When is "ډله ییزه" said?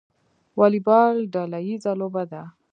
1.33-1.91